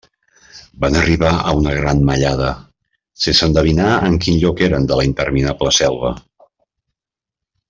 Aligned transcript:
Van 0.83 0.95
arribar 1.01 1.33
a 1.51 1.51
una 1.59 1.73
gran 1.79 2.01
mallada, 2.07 2.49
sense 3.27 3.45
endevinar 3.51 3.93
en 4.09 4.19
quin 4.25 4.41
lloc 4.47 4.67
eren 4.69 4.89
de 4.93 4.99
la 5.03 5.07
interminable 5.13 5.77
selva. 5.83 6.15